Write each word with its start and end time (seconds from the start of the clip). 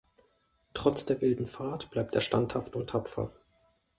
Trotz 0.73 1.05
der 1.05 1.21
wilden 1.21 1.45
Fahrt 1.45 1.91
bleibt 1.91 2.15
er 2.15 2.21
standhaft 2.21 2.75
und 2.75 2.89
tapfer. 2.89 3.31